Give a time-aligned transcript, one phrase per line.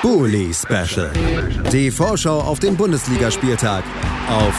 [0.00, 1.10] Bully Special.
[1.72, 3.82] Die Vorschau auf den Bundesligaspieltag
[4.28, 4.54] auf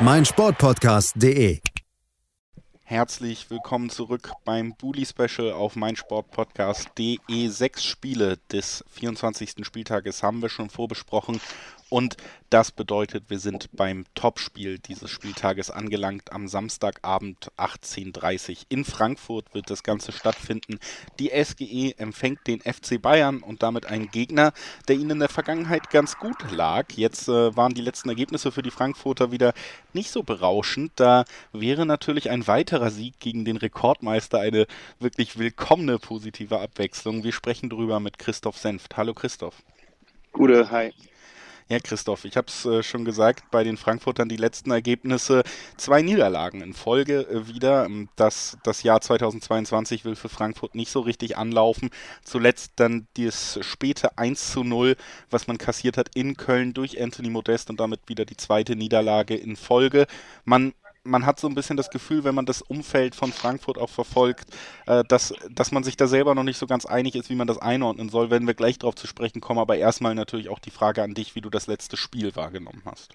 [0.00, 1.60] meinsportpodcast.de.
[2.82, 7.48] Herzlich willkommen zurück beim Bully Special auf meinsportpodcast.de.
[7.48, 9.56] Sechs Spiele des 24.
[9.60, 11.38] Spieltages haben wir schon vorbesprochen
[11.90, 12.16] und
[12.50, 16.32] das bedeutet, wir sind beim Topspiel dieses Spieltages angelangt.
[16.32, 20.78] Am Samstagabend 18.30 Uhr in Frankfurt wird das Ganze stattfinden.
[21.18, 24.52] Die SGE empfängt den FC Bayern und damit einen Gegner,
[24.88, 26.92] der ihnen in der Vergangenheit ganz gut lag.
[26.92, 29.52] Jetzt äh, waren die letzten Ergebnisse für die Frankfurter wieder
[29.92, 30.92] nicht so berauschend.
[30.96, 34.66] Da wäre natürlich ein weiterer Sieg gegen den Rekordmeister eine
[35.00, 37.24] wirklich willkommene positive Abwechslung.
[37.24, 38.96] Wir sprechen darüber mit Christoph Senft.
[38.96, 39.56] Hallo Christoph.
[40.32, 40.92] Gute, hi.
[41.70, 45.44] Ja, Christoph, ich habe es äh, schon gesagt, bei den Frankfurtern die letzten Ergebnisse,
[45.76, 47.84] zwei Niederlagen in Folge äh, wieder.
[47.84, 51.90] Ähm, das, das Jahr 2022 will für Frankfurt nicht so richtig anlaufen.
[52.24, 54.96] Zuletzt dann das späte 1 zu 0,
[55.30, 59.36] was man kassiert hat in Köln durch Anthony Modest und damit wieder die zweite Niederlage
[59.36, 60.08] in Folge.
[60.44, 60.72] Man
[61.04, 64.50] man hat so ein bisschen das Gefühl, wenn man das Umfeld von Frankfurt auch verfolgt,
[64.86, 67.46] äh, dass, dass man sich da selber noch nicht so ganz einig ist, wie man
[67.46, 69.60] das einordnen soll, wenn wir gleich darauf zu sprechen kommen.
[69.60, 73.14] Aber erstmal natürlich auch die Frage an dich, wie du das letzte Spiel wahrgenommen hast.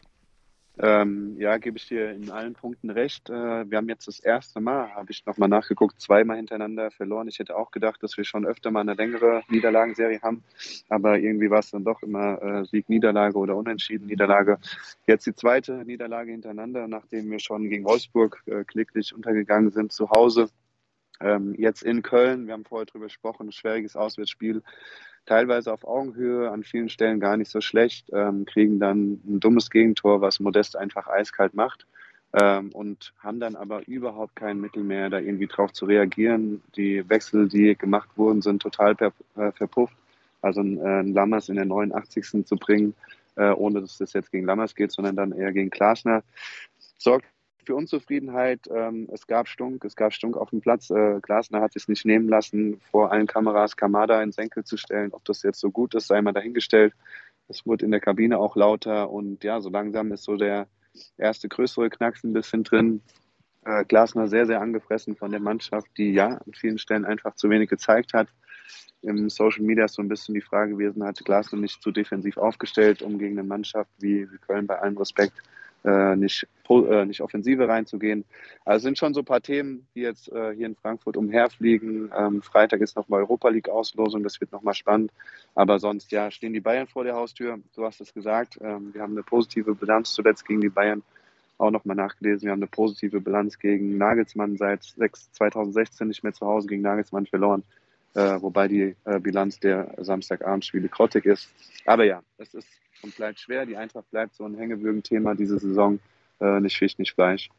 [0.78, 3.30] Ähm, ja, gebe ich dir in allen Punkten recht.
[3.30, 7.30] Äh, wir haben jetzt das erste Mal, habe ich nochmal nachgeguckt, zweimal hintereinander verloren.
[7.30, 10.44] Ich hätte auch gedacht, dass wir schon öfter mal eine längere Niederlagenserie haben,
[10.90, 14.58] aber irgendwie war es dann doch immer äh, Sieg, Niederlage oder Unentschieden, Niederlage.
[15.08, 20.10] Jetzt die zweite Niederlage hintereinander, nachdem wir schon gegen Wolfsburg äh, kläglich untergegangen sind zu
[20.10, 20.50] Hause.
[21.22, 24.62] Ähm, jetzt in Köln, wir haben vorher drüber gesprochen, ein schwieriges Auswärtsspiel
[25.26, 29.70] teilweise auf Augenhöhe, an vielen Stellen gar nicht so schlecht, ähm, kriegen dann ein dummes
[29.70, 31.86] Gegentor, was Modest einfach eiskalt macht
[32.34, 36.62] ähm, und haben dann aber überhaupt kein Mittel mehr, da irgendwie drauf zu reagieren.
[36.76, 39.96] Die Wechsel, die gemacht wurden, sind total per, äh, verpufft.
[40.42, 42.46] Also ein, äh, ein Lammers in der 89.
[42.46, 42.94] zu bringen,
[43.36, 46.24] äh, ohne dass das jetzt gegen Lammers geht, sondern dann eher gegen Klasner,
[46.98, 47.26] sorgt
[47.66, 48.62] für Unzufriedenheit.
[48.70, 50.90] Ähm, es gab Stunk, es gab Stunk auf dem Platz.
[50.90, 55.12] Äh, Glasner hat es nicht nehmen lassen, vor allen Kameras Kamada ins Senkel zu stellen.
[55.14, 56.94] Ob das jetzt so gut ist, sei mal dahingestellt.
[57.48, 60.68] Es wurde in der Kabine auch lauter und ja, so langsam ist so der
[61.18, 63.02] erste größere Knacks ein bisschen drin.
[63.66, 67.50] Äh, Glasner sehr, sehr angefressen von der Mannschaft, die ja an vielen Stellen einfach zu
[67.50, 68.28] wenig gezeigt hat.
[69.02, 72.38] Im Social Media ist so ein bisschen die Frage gewesen, hat Glasner nicht zu defensiv
[72.38, 75.42] aufgestellt, um gegen eine Mannschaft wie Köln bei allem Respekt
[75.86, 78.26] äh, nicht, äh, nicht Offensive reinzugehen.
[78.66, 82.12] Also sind schon so ein paar Themen, die jetzt äh, hier in Frankfurt umherfliegen.
[82.18, 85.12] Ähm, Freitag ist nochmal Europa League-Auslosung, das wird nochmal spannend.
[85.54, 87.60] Aber sonst, ja, stehen die Bayern vor der Haustür.
[87.76, 88.58] Du hast es gesagt.
[88.62, 91.04] Ähm, wir haben eine positive Bilanz zuletzt gegen die Bayern.
[91.58, 92.46] Auch nochmal nachgelesen.
[92.48, 96.82] Wir haben eine positive Bilanz gegen Nagelsmann seit 6, 2016 nicht mehr zu Hause gegen
[96.82, 97.64] Nagelsmann verloren.
[98.14, 101.50] Äh, wobei die äh, Bilanz der Samstagabendspiele grottig ist.
[101.86, 102.68] Aber ja, es ist
[103.06, 103.66] und bleibt schwer.
[103.66, 106.00] Die Eintracht bleibt so ein Hängewürgen-Thema diese Saison.
[106.42, 107.50] Äh, nicht Fisch, nicht Fleisch.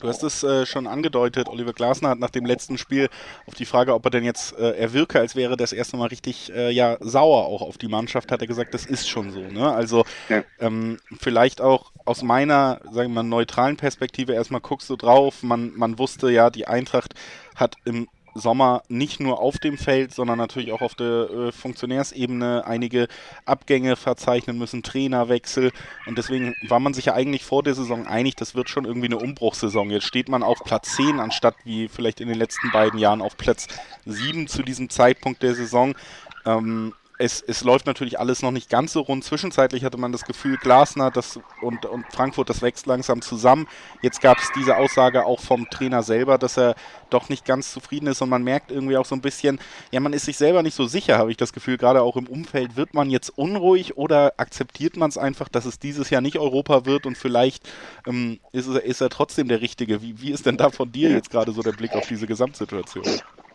[0.00, 3.08] Du hast es äh, schon angedeutet, Oliver Glasner hat nach dem letzten Spiel
[3.46, 6.06] auf die Frage, ob er denn jetzt, äh, er wirke, als wäre das erste Mal
[6.06, 9.40] richtig äh, ja, sauer auch auf die Mannschaft, hat er gesagt, das ist schon so.
[9.40, 9.68] Ne?
[9.68, 10.44] Also ja.
[10.60, 15.72] ähm, vielleicht auch aus meiner, sagen wir mal, neutralen Perspektive erstmal guckst du drauf, man,
[15.74, 17.14] man wusste ja, die Eintracht
[17.56, 22.64] hat im Sommer nicht nur auf dem Feld, sondern natürlich auch auf der äh, Funktionärsebene
[22.66, 23.08] einige
[23.44, 25.72] Abgänge verzeichnen müssen, Trainerwechsel.
[26.06, 29.06] Und deswegen war man sich ja eigentlich vor der Saison einig, das wird schon irgendwie
[29.08, 29.90] eine Umbruchssaison.
[29.90, 33.36] Jetzt steht man auf Platz 10, anstatt wie vielleicht in den letzten beiden Jahren auf
[33.36, 33.66] Platz
[34.06, 35.94] 7 zu diesem Zeitpunkt der Saison.
[36.46, 39.24] Ähm, es, es läuft natürlich alles noch nicht ganz so rund.
[39.24, 43.66] Zwischenzeitlich hatte man das Gefühl, Glasner das und, und Frankfurt, das wächst langsam zusammen.
[44.02, 46.76] Jetzt gab es diese Aussage auch vom Trainer selber, dass er
[47.10, 49.58] doch nicht ganz zufrieden ist und man merkt irgendwie auch so ein bisschen,
[49.90, 52.28] ja, man ist sich selber nicht so sicher, habe ich das Gefühl, gerade auch im
[52.28, 52.76] Umfeld.
[52.76, 56.86] Wird man jetzt unruhig oder akzeptiert man es einfach, dass es dieses Jahr nicht Europa
[56.86, 57.68] wird und vielleicht
[58.06, 60.02] ähm, ist, er, ist er trotzdem der Richtige?
[60.02, 63.04] Wie, wie ist denn da von dir jetzt gerade so der Blick auf diese Gesamtsituation?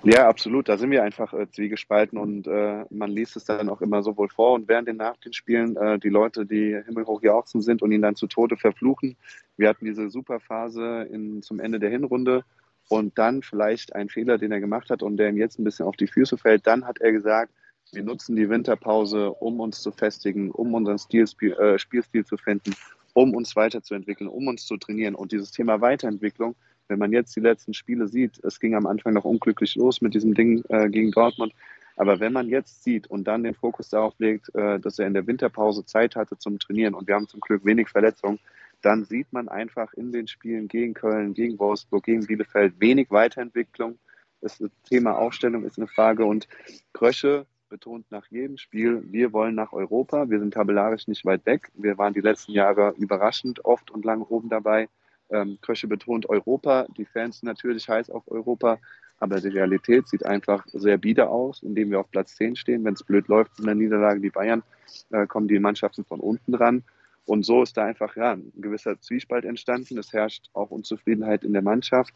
[0.05, 0.67] Ja, absolut.
[0.67, 4.27] Da sind wir einfach äh, zwiegespalten und äh, man liest es dann auch immer sowohl
[4.27, 7.93] vor und während den nach den Spielen äh, die Leute, die himmelhoch jauchzen sind und
[7.93, 9.15] ihn dann zu Tode verfluchen.
[9.55, 12.43] Wir hatten diese super Phase in, zum Ende der Hinrunde
[12.89, 15.85] und dann vielleicht ein Fehler, den er gemacht hat und der ihm jetzt ein bisschen
[15.85, 16.67] auf die Füße fällt.
[16.67, 17.53] Dann hat er gesagt,
[17.93, 22.75] wir nutzen die Winterpause, um uns zu festigen, um unseren Stilspiel, äh, Spielstil zu finden,
[23.13, 25.15] um uns weiterzuentwickeln, um uns zu trainieren.
[25.15, 26.55] Und dieses Thema Weiterentwicklung,
[26.87, 30.13] wenn man jetzt die letzten Spiele sieht, es ging am Anfang noch unglücklich los mit
[30.13, 31.53] diesem Ding äh, gegen Dortmund.
[31.95, 35.13] Aber wenn man jetzt sieht und dann den Fokus darauf legt, äh, dass er in
[35.13, 38.39] der Winterpause Zeit hatte zum Trainieren und wir haben zum Glück wenig Verletzungen,
[38.81, 43.97] dann sieht man einfach in den Spielen gegen Köln, gegen Wolfsburg, gegen Bielefeld wenig Weiterentwicklung.
[44.41, 46.47] Das Thema Aufstellung ist eine Frage und
[46.91, 50.29] Krösche betont nach jedem Spiel, wir wollen nach Europa.
[50.29, 51.71] Wir sind tabellarisch nicht weit weg.
[51.73, 54.89] Wir waren die letzten Jahre überraschend oft und lang oben dabei.
[55.33, 56.85] Ähm, Krösche betont Europa.
[56.95, 58.79] Die Fans natürlich heiß auf Europa.
[59.19, 62.83] Aber die Realität sieht einfach sehr bieder aus, indem wir auf Platz 10 stehen.
[62.83, 64.63] Wenn es blöd läuft in der Niederlage, die Bayern,
[65.11, 66.83] äh, kommen die Mannschaften von unten ran.
[67.25, 69.97] Und so ist da einfach ja, ein gewisser Zwiespalt entstanden.
[69.97, 72.13] Es herrscht auch Unzufriedenheit in der Mannschaft.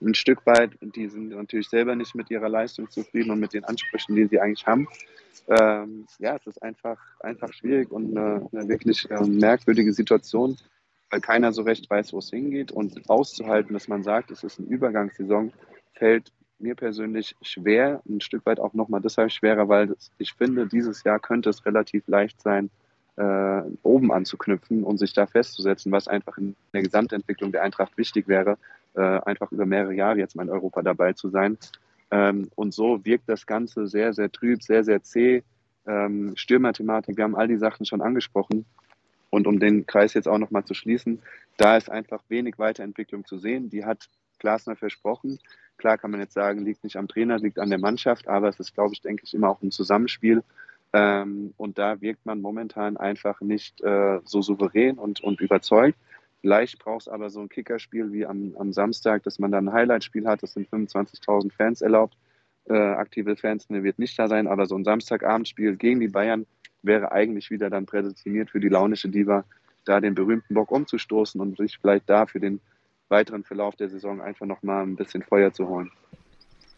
[0.00, 3.64] Ein Stück weit, die sind natürlich selber nicht mit ihrer Leistung zufrieden und mit den
[3.64, 4.88] Ansprüchen, die sie eigentlich haben.
[5.48, 10.56] Ähm, ja, es ist einfach, einfach schwierig und eine, eine wirklich äh, merkwürdige Situation,
[11.10, 12.72] weil keiner so recht weiß, wo es hingeht.
[12.72, 15.52] Und auszuhalten, dass man sagt, es ist eine Übergangssaison,
[15.94, 21.02] fällt mir persönlich schwer, ein Stück weit auch nochmal deshalb schwerer, weil ich finde, dieses
[21.04, 22.70] Jahr könnte es relativ leicht sein,
[23.16, 28.28] äh, oben anzuknüpfen und sich da festzusetzen, was einfach in der Gesamtentwicklung der Eintracht wichtig
[28.28, 28.56] wäre,
[28.94, 31.58] äh, einfach über mehrere Jahre jetzt mal in Europa dabei zu sein.
[32.10, 35.42] Ähm, und so wirkt das Ganze sehr, sehr trüb, sehr, sehr zäh.
[35.86, 38.64] Ähm, Stürmerthematik, wir haben all die Sachen schon angesprochen.
[39.30, 41.22] Und um den Kreis jetzt auch nochmal zu schließen,
[41.56, 43.70] da ist einfach wenig Weiterentwicklung zu sehen.
[43.70, 45.38] Die hat Glasner versprochen.
[45.78, 48.58] Klar kann man jetzt sagen, liegt nicht am Trainer, liegt an der Mannschaft, aber es
[48.60, 50.42] ist, glaube ich, denke ich, immer auch ein Zusammenspiel.
[50.92, 55.96] Ähm, und da wirkt man momentan einfach nicht äh, so souverän und, und überzeugt.
[56.40, 59.72] Vielleicht braucht es aber so ein Kickerspiel wie am, am Samstag, dass man dann ein
[59.72, 60.42] Highlightspiel hat.
[60.42, 62.16] Das sind 25.000 Fans erlaubt.
[62.68, 66.46] Äh, aktive Fans ne, wird nicht da sein, aber so ein Samstagabendspiel gegen die Bayern
[66.82, 69.44] wäre eigentlich wieder dann prädestiniert für die launische Diva,
[69.84, 72.60] da den berühmten Bock umzustoßen und sich vielleicht da für den
[73.08, 75.90] weiteren Verlauf der Saison einfach nochmal ein bisschen Feuer zu holen.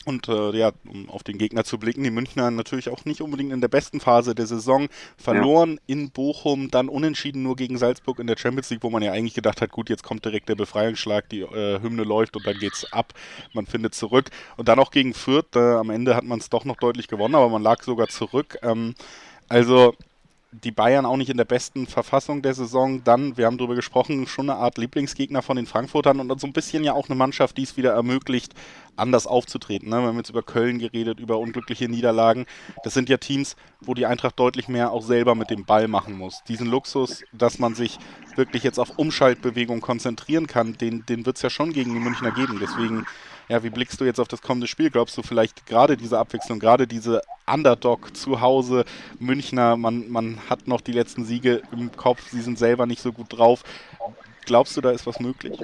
[0.04, 3.52] Und äh, ja, um auf den Gegner zu blicken, die Münchner natürlich auch nicht unbedingt
[3.52, 4.88] in der besten Phase der Saison.
[5.16, 5.94] Verloren ja.
[5.94, 9.34] in Bochum, dann unentschieden nur gegen Salzburg in der Champions League, wo man ja eigentlich
[9.34, 12.92] gedacht hat, gut, jetzt kommt direkt der Befreiungsschlag, die äh, Hymne läuft und dann geht's
[12.92, 13.12] ab.
[13.52, 14.30] Man findet zurück.
[14.56, 17.36] Und dann auch gegen Fürth, äh, am Ende hat man es doch noch deutlich gewonnen,
[17.36, 18.58] aber man lag sogar zurück.
[18.62, 18.94] Ähm,
[19.52, 19.94] also
[20.50, 23.04] die Bayern auch nicht in der besten Verfassung der Saison.
[23.04, 26.54] Dann, wir haben darüber gesprochen, schon eine Art Lieblingsgegner von den Frankfurtern und so ein
[26.54, 28.54] bisschen ja auch eine Mannschaft, die es wieder ermöglicht,
[28.96, 29.90] anders aufzutreten.
[29.90, 30.00] Ne?
[30.00, 32.46] Wir haben jetzt über Köln geredet, über unglückliche Niederlagen.
[32.82, 36.16] Das sind ja Teams, wo die Eintracht deutlich mehr auch selber mit dem Ball machen
[36.16, 36.42] muss.
[36.48, 37.98] Diesen Luxus, dass man sich
[38.36, 42.30] wirklich jetzt auf Umschaltbewegung konzentrieren kann, den, den wird es ja schon gegen die Münchner
[42.30, 42.58] geben.
[42.60, 43.06] Deswegen
[43.48, 44.90] ja, wie blickst du jetzt auf das kommende Spiel?
[44.90, 48.84] Glaubst du vielleicht gerade diese Abwechslung, gerade diese Underdog zu Hause,
[49.18, 53.12] Münchner, man, man hat noch die letzten Siege im Kopf, sie sind selber nicht so
[53.12, 53.64] gut drauf.
[54.44, 55.58] Glaubst du, da ist was möglich?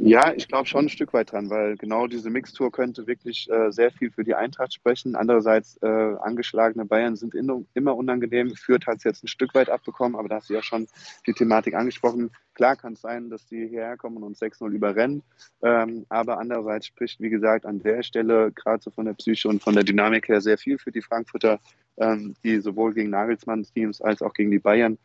[0.00, 3.72] Ja, ich glaube schon ein Stück weit dran, weil genau diese Mixtur könnte wirklich äh,
[3.72, 5.16] sehr viel für die Eintracht sprechen.
[5.16, 8.54] Andererseits, äh, angeschlagene Bayern sind in, immer unangenehm.
[8.54, 10.86] Fürth hat es jetzt ein Stück weit abbekommen, aber da hast du ja schon
[11.26, 12.30] die Thematik angesprochen.
[12.54, 15.24] Klar kann es sein, dass die hierher kommen und uns 6-0 überrennen.
[15.62, 19.64] Ähm, aber andererseits spricht, wie gesagt, an der Stelle gerade so von der Psyche und
[19.64, 21.58] von der Dynamik her sehr viel für die Frankfurter,
[21.96, 24.96] ähm, die sowohl gegen Nagelsmanns Teams als auch gegen die Bayern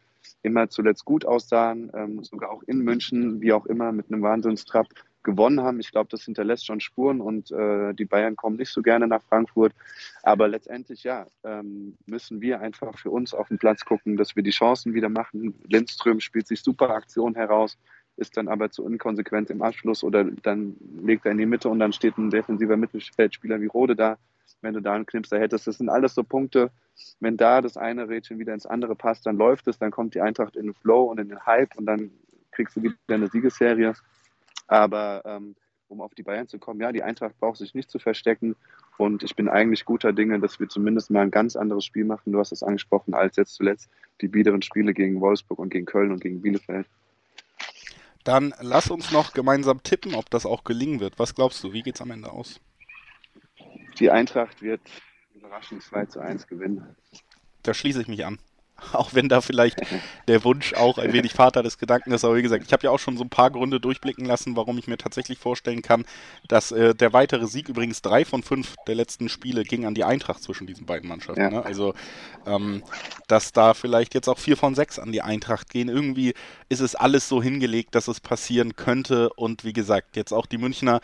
[0.42, 4.88] immer zuletzt gut aussahen, ähm, sogar auch in München, wie auch immer, mit einem Wahnsinnstrap
[5.24, 5.80] gewonnen haben.
[5.80, 9.24] Ich glaube, das hinterlässt schon Spuren und äh, die Bayern kommen nicht so gerne nach
[9.24, 9.74] Frankfurt.
[10.22, 14.44] Aber letztendlich, ja, ähm, müssen wir einfach für uns auf den Platz gucken, dass wir
[14.44, 15.56] die Chancen wieder machen.
[15.68, 17.78] Lindström spielt sich super Aktion heraus,
[18.18, 21.80] ist dann aber zu inkonsequent im Abschluss oder dann legt er in die Mitte und
[21.80, 24.18] dann steht ein defensiver Mittelfeldspieler wie Rode da
[24.64, 25.68] wenn du da einen Knipser hättest.
[25.68, 26.72] Das sind alles so Punkte,
[27.20, 30.22] wenn da das eine Rädchen wieder ins andere passt, dann läuft es, dann kommt die
[30.22, 32.12] Eintracht in den Flow und in den Hype und dann
[32.52, 33.94] kriegst du wieder eine Siegesserie.
[34.68, 35.56] Aber ähm,
[35.88, 38.56] um auf die Bayern zu kommen, ja, die Eintracht braucht sich nicht zu verstecken
[38.98, 42.32] und ich bin eigentlich guter Dinge, dass wir zumindest mal ein ganz anderes Spiel machen,
[42.32, 43.90] du hast es angesprochen, als jetzt zuletzt
[44.22, 46.88] die biederen Spiele gegen Wolfsburg und gegen Köln und gegen Bielefeld.
[48.24, 51.20] Dann lass uns noch gemeinsam tippen, ob das auch gelingen wird.
[51.20, 52.62] Was glaubst du, wie geht es am Ende aus?
[54.00, 54.82] Die Eintracht wird
[55.44, 56.96] überraschend 2 zu 1 gewinnen.
[57.64, 58.40] Da schließe ich mich an.
[58.94, 59.80] Auch wenn da vielleicht
[60.28, 62.26] der Wunsch auch ein wenig Vater des Gedanken ist.
[62.26, 64.78] Aber wie gesagt, ich habe ja auch schon so ein paar Gründe durchblicken lassen, warum
[64.80, 66.06] ich mir tatsächlich vorstellen kann,
[66.48, 70.04] dass äh, der weitere Sieg, übrigens drei von fünf der letzten Spiele, ging an die
[70.04, 71.42] Eintracht zwischen diesen beiden Mannschaften.
[71.42, 71.50] Ja.
[71.52, 71.64] Ne?
[71.64, 71.94] Also,
[72.48, 72.84] ähm,
[73.28, 75.88] dass da vielleicht jetzt auch vier von sechs an die Eintracht gehen.
[75.88, 76.34] Irgendwie
[76.68, 79.32] ist es alles so hingelegt, dass es passieren könnte.
[79.34, 81.00] Und wie gesagt, jetzt auch die Münchner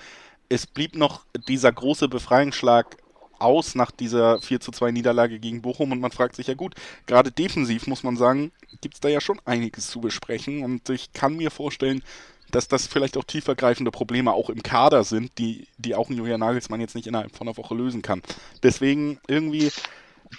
[0.49, 2.97] es blieb noch dieser große Befreiungsschlag
[3.39, 6.75] aus nach dieser 4 zu 2 Niederlage gegen Bochum und man fragt sich ja gut,
[7.05, 11.13] gerade defensiv muss man sagen, gibt es da ja schon einiges zu besprechen und ich
[11.13, 12.03] kann mir vorstellen,
[12.51, 16.39] dass das vielleicht auch tiefergreifende Probleme auch im Kader sind, die, die auch ein Julian
[16.39, 18.21] Nagelsmann jetzt nicht innerhalb von einer Woche lösen kann.
[18.63, 19.71] Deswegen irgendwie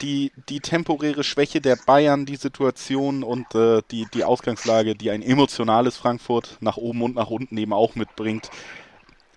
[0.03, 5.23] die, die temporäre Schwäche der Bayern, die Situation und äh, die, die Ausgangslage, die ein
[5.23, 8.51] emotionales Frankfurt nach oben und nach unten eben auch mitbringt,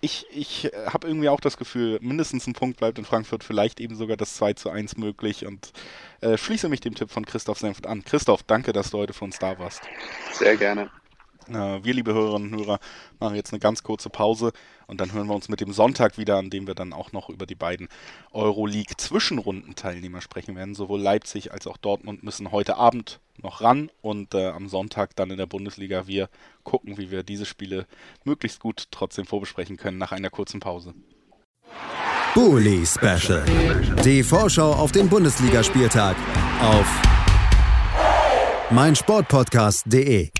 [0.03, 3.95] ich, ich habe irgendwie auch das Gefühl, mindestens ein Punkt bleibt in Frankfurt, vielleicht eben
[3.95, 5.71] sogar das 2 zu 1 möglich und
[6.19, 8.03] äh, schließe mich dem Tipp von Christoph Senft an.
[8.03, 9.81] Christoph, danke, dass du heute für uns da warst.
[10.33, 10.91] Sehr gerne.
[11.47, 12.79] Äh, wir, liebe Hörerinnen und Hörer,
[13.21, 14.51] machen jetzt eine ganz kurze Pause
[14.87, 17.29] und dann hören wir uns mit dem Sonntag wieder, an dem wir dann auch noch
[17.29, 17.87] über die beiden
[18.33, 20.75] Euroleague-Zwischenrundenteilnehmer sprechen werden.
[20.75, 25.31] Sowohl Leipzig als auch Dortmund müssen heute Abend noch ran und äh, am Sonntag dann
[25.31, 26.29] in der Bundesliga wir
[26.63, 27.85] gucken, wie wir diese Spiele
[28.23, 30.93] möglichst gut trotzdem vorbesprechen können nach einer kurzen Pause.
[32.33, 33.43] Bully Special.
[34.03, 36.15] Die Vorschau auf den Bundesligaspieltag
[36.61, 37.01] auf
[38.71, 40.31] meinsportpodcast.de.